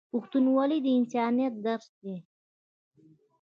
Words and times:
پښتونولي 0.13 0.77
د 0.81 0.87
انسانیت 0.97 1.53
درس 1.65 1.87
دی. 2.01 2.15